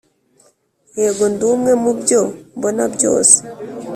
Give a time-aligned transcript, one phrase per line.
[0.99, 2.21] yego, ndi umwe mubyo
[2.57, 3.37] mbona byose,